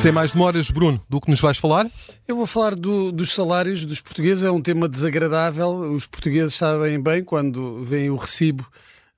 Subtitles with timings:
[0.00, 1.90] Sem mais demoras, Bruno, do que nos vais falar?
[2.26, 4.44] Eu vou falar do, dos salários dos portugueses.
[4.44, 5.70] É um tema desagradável.
[5.70, 8.64] Os portugueses sabem bem quando vem o recibo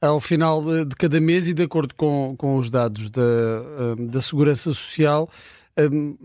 [0.00, 4.22] ao final de cada mês e de acordo com, com os dados da, hum, da
[4.22, 5.28] Segurança Social,
[5.78, 6.16] hum,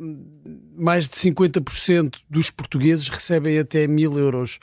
[0.78, 4.58] mais de 50% dos portugueses recebem até mil euros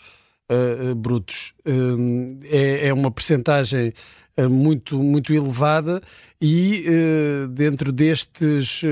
[0.97, 1.55] brutos.
[2.45, 3.95] É, é uma percentagem
[4.49, 6.01] muito, muito elevada
[6.41, 8.83] e uh, dentro destes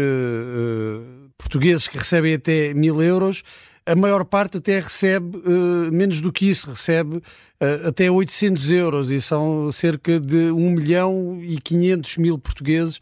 [1.39, 3.43] portugueses que recebem até mil euros,
[3.87, 9.11] a maior parte até recebe uh, menos do que isso, recebe uh, até 800 euros
[9.11, 13.01] e são cerca de 1 milhão e 500 mil portugueses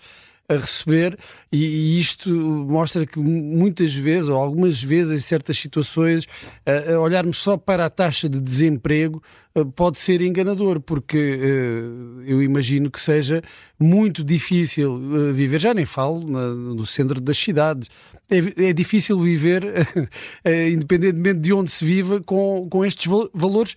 [0.48, 1.18] a receber
[1.52, 7.38] e, e, isto mostra que muitas vezes, ou algumas vezes em certas situações, uh, olharmos
[7.38, 9.22] só para a taxa de desemprego
[9.54, 13.42] uh, pode ser enganador, porque uh, eu imagino que seja
[13.78, 14.98] muito difícil
[15.32, 17.88] viver, já nem falo na, no centro das cidades,
[18.30, 19.64] é, é difícil viver,
[20.72, 23.74] independentemente de onde se viva, com, com estes valores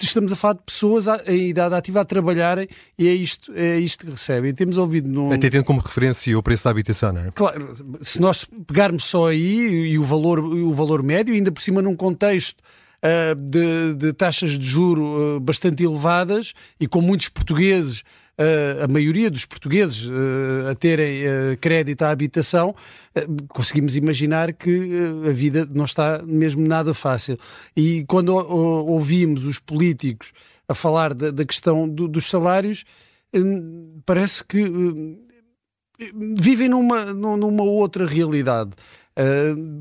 [0.00, 4.04] estamos a falar de pessoas em idade ativa a trabalharem e é isto, é isto
[4.06, 4.54] que recebem.
[4.54, 5.32] Temos ouvido num...
[5.32, 7.30] Até tendo como referência o preço da habitação, não é?
[7.30, 11.82] Claro, se nós pegarmos só aí e o valor, o valor médio, ainda por cima
[11.82, 12.58] num contexto
[13.02, 18.02] uh, de, de, taxas de juro uh, bastante elevadas e com muitos portugueses
[18.82, 20.08] a maioria dos portugueses
[20.70, 21.22] a terem
[21.60, 22.74] crédito à habitação,
[23.48, 24.90] conseguimos imaginar que
[25.28, 27.38] a vida não está mesmo nada fácil.
[27.76, 30.32] E quando ouvimos os políticos
[30.66, 32.84] a falar da, da questão do, dos salários,
[33.34, 35.18] hum, parece que hum,
[36.38, 38.72] vivem numa, numa outra realidade.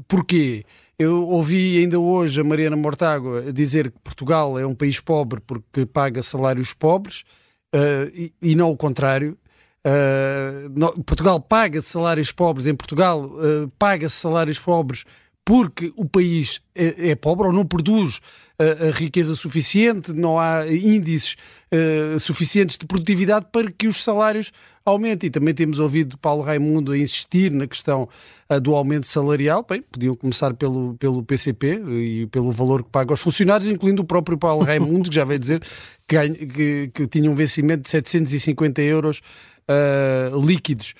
[0.08, 0.66] Porquê?
[1.00, 5.84] Eu ouvi ainda hoje a Mariana Mortágua dizer que Portugal é um país pobre porque
[5.86, 7.24] paga salários pobres
[7.74, 9.38] uh, e, e, não o contrário.
[9.86, 15.04] Uh, no, Portugal paga salários pobres, em Portugal uh, paga salários pobres
[15.44, 20.66] porque o país é, é pobre ou não produz uh, a riqueza suficiente, não há
[20.68, 21.36] índices
[22.20, 24.52] suficientes de produtividade para que os salários
[24.86, 25.28] aumentem.
[25.28, 28.10] E também temos ouvido Paulo Raimundo a insistir na questão
[28.62, 29.66] do aumento salarial.
[29.68, 34.06] Bem, podiam começar pelo, pelo PCP e pelo valor que paga aos funcionários, incluindo o
[34.06, 35.64] próprio Paulo Raimundo, que já veio dizer
[36.06, 39.22] que, que, que tinha um vencimento de 750 euros
[39.70, 40.94] uh, líquidos.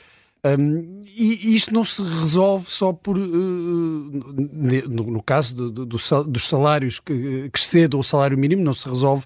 [0.44, 6.48] Um, e isto não se resolve só por, uh, no, no, caso do, do, dos
[6.48, 9.26] salários que, que excedem o salário mínimo, não se resolve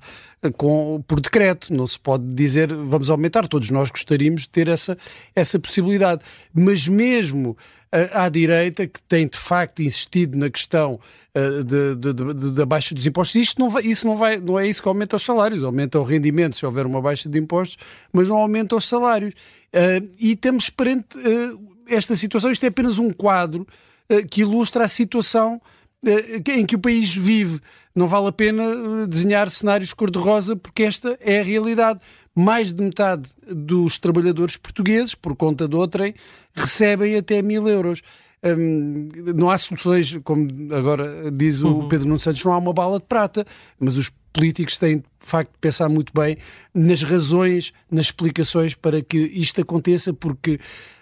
[0.52, 1.74] com, por decreto.
[1.74, 3.48] Não se pode dizer vamos aumentar.
[3.48, 4.98] Todos nós gostaríamos de ter essa,
[5.36, 6.22] essa possibilidade.
[6.54, 7.58] Mas mesmo
[8.12, 11.00] à direita, que tem de facto insistido na questão
[11.36, 11.64] uh,
[12.52, 13.36] da baixa dos impostos.
[13.42, 16.04] Isto não vai, isso não, vai, não é isso que aumenta os salários, aumenta o
[16.04, 17.78] rendimento se houver uma baixa de impostos,
[18.12, 19.34] mas não aumenta os salários.
[19.34, 23.66] Uh, e estamos perante uh, esta situação, isto é apenas um quadro
[24.30, 25.60] que ilustra a situação
[26.06, 27.60] em que o país vive.
[27.96, 32.00] Não vale a pena desenhar cenários cor-de-rosa, porque esta é a realidade
[32.36, 36.14] mais de metade dos trabalhadores portugueses, por conta do outrem,
[36.54, 38.02] recebem até mil euros.
[38.44, 41.88] Hum, não há soluções, como agora diz o uhum.
[41.88, 43.46] Pedro Nuno Santos, não há uma bala de prata,
[43.80, 46.38] mas os políticos têm de facto de pensar muito bem
[46.74, 50.60] nas razões, nas explicações para que isto aconteça, porque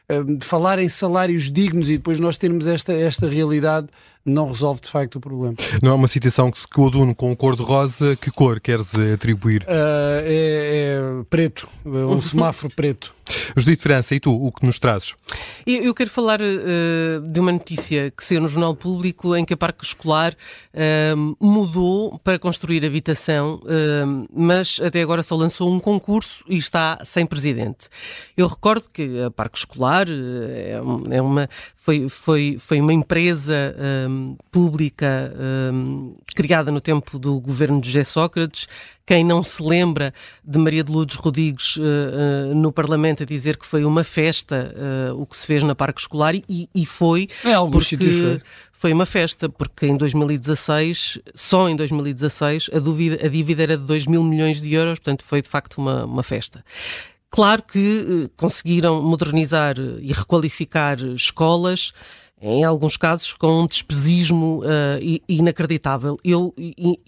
[0.09, 3.88] hum, de falar em salários dignos e depois nós termos esta, esta realidade
[4.26, 5.56] não resolve de facto o problema.
[5.82, 9.64] Não é uma citação que se coaduno com cor de rosa, que cor queres atribuir?
[9.64, 13.14] Uh, é, é, preto, é um semáforo preto.
[13.56, 15.16] Judite França, e tu, o que nos trazes?
[15.66, 19.58] Eu, quero falar uh, de uma notícia que saiu no Jornal Público em que a
[19.58, 26.44] Parque Escolar uh, mudou para construir habitação, uh, mas até agora só lançou um concurso
[26.50, 27.88] e está sem presidente.
[28.36, 33.76] Eu recordo que a Parque Escolar é, é uma, foi, foi, foi uma empresa
[34.51, 35.34] pública
[36.34, 38.68] criada no tempo do governo de José Sócrates.
[39.06, 40.13] Quem não se lembra
[40.44, 44.74] de Maria de Lourdes Rodrigues uh, uh, no Parlamento a dizer que foi uma festa
[45.12, 48.92] uh, o que se fez na Parque Escolar e, e foi é, alguns porque foi
[48.92, 54.07] uma festa, porque em 2016, só em 2016, a, dúvida, a dívida era de 2
[54.07, 56.63] mil milhões de euros, portanto foi de facto uma, uma festa.
[57.30, 61.94] Claro que conseguiram modernizar e requalificar escolas,
[62.45, 66.19] em alguns casos com um despesismo uh, inacreditável.
[66.25, 66.54] Eu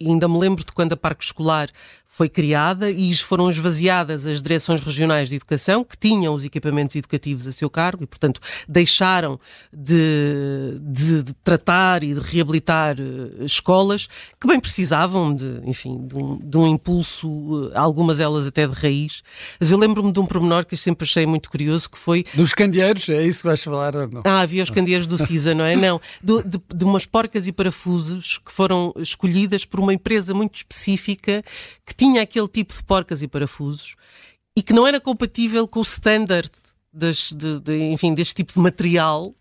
[0.00, 1.68] ainda me lembro de quando a Parque Escolar
[2.16, 7.46] foi criada e foram esvaziadas as direções regionais de educação, que tinham os equipamentos educativos
[7.46, 9.38] a seu cargo e, portanto, deixaram
[9.70, 14.08] de, de, de tratar e de reabilitar uh, escolas
[14.40, 18.72] que bem precisavam de, enfim, de um, de um impulso, uh, algumas delas até de
[18.72, 19.22] raiz.
[19.60, 22.24] Mas eu lembro-me de um pormenor que eu sempre achei muito curioso, que foi...
[22.32, 24.22] Dos candeeiros, é isso que vais falar ou não?
[24.24, 25.76] Ah, havia os candeeiros do CISA, não é?
[25.86, 30.54] Não, de, de, de umas porcas e parafusos que foram escolhidas por uma empresa muito
[30.54, 31.44] específica
[31.84, 33.96] que tinha aquele tipo de porcas e parafusos
[34.54, 36.50] e que não era compatível com o standard
[36.92, 39.34] das, de, de, enfim, deste tipo de material.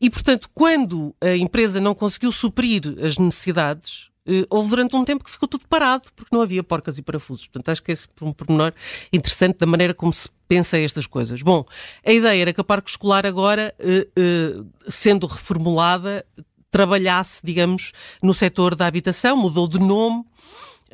[0.00, 5.22] E, portanto, quando a empresa não conseguiu suprir as necessidades, eh, houve durante um tempo
[5.22, 7.46] que ficou tudo parado, porque não havia porcas e parafusos.
[7.46, 8.72] Portanto, acho que esse é um pormenor
[9.12, 11.42] interessante da maneira como se pensa estas coisas.
[11.42, 11.64] Bom,
[12.04, 16.24] a ideia era que a Parque Escolar agora, eh, eh, sendo reformulada,
[16.70, 17.92] trabalhasse, digamos,
[18.22, 20.24] no setor da habitação, mudou de nome,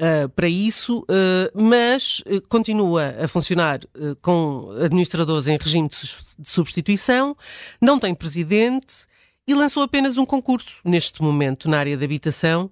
[0.01, 3.81] uh, para isso, uh, mas uh, continua a funcionar
[4.23, 7.37] com administradores em regime de substituição,
[7.81, 9.10] não tem presidente
[9.51, 12.71] e lançou apenas um concurso neste momento na área da habitação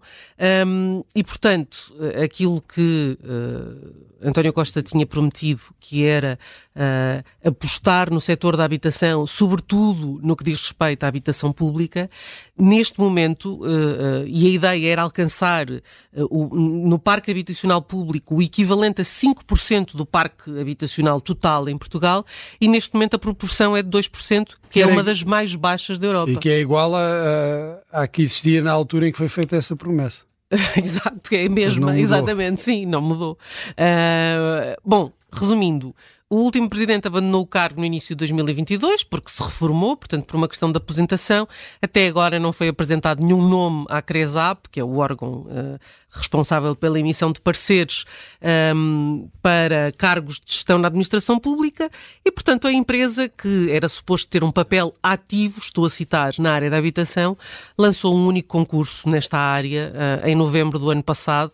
[0.64, 1.92] um, e, portanto,
[2.22, 6.38] aquilo que uh, António Costa tinha prometido, que era
[6.76, 12.08] uh, apostar no setor da habitação, sobretudo no que diz respeito à habitação pública,
[12.56, 15.66] neste momento, uh, e a ideia era alcançar
[16.30, 22.25] o, no parque habitacional público o equivalente a 5% do parque habitacional total em Portugal,
[22.60, 25.98] e neste momento a proporção é de 2%, que, que é uma das mais baixas
[25.98, 26.30] da Europa.
[26.30, 26.92] E que é igual
[27.90, 30.24] a que existia na altura em que foi feita essa promessa.
[30.76, 33.38] Exato, é a mesma, exatamente, sim, não mudou.
[33.72, 35.94] Uh, bom, resumindo,
[36.30, 40.36] o último presidente abandonou o cargo no início de 2022 porque se reformou, portanto, por
[40.36, 41.48] uma questão de aposentação.
[41.80, 45.78] Até agora não foi apresentado nenhum nome à CRESAP, que é o órgão uh,
[46.10, 48.04] responsável pela emissão de pareceres
[48.42, 51.90] um, ehm, para cargos de gestão na administração pública
[52.22, 56.52] e, portanto, a empresa que era suposto ter um papel ativo, estou a citar, na
[56.52, 57.38] área da habitação,
[57.78, 61.52] lançou um único concurso nesta área uh, em novembro do ano passado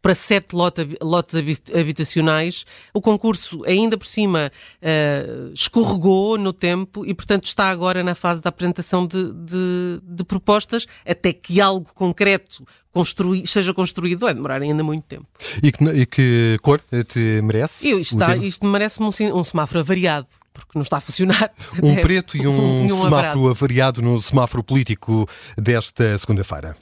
[0.00, 2.64] para sete lotes habitacionais.
[2.94, 8.40] O concurso, ainda por cima, uh, escorregou no tempo e, portanto, está agora na fase
[8.40, 14.62] da apresentação de, de, de propostas, até que algo concreto construí, seja construído, vai demorar
[14.62, 15.26] ainda muito tempo.
[15.62, 16.80] E que, e que cor
[17.12, 17.88] te merece?
[17.88, 21.52] Eu, isto, está, isto merece-me um, um semáforo avariado porque não está a funcionar.
[21.82, 25.28] Um preto e um, um semáforo avariado no semáforo político
[25.58, 26.74] desta segunda-feira.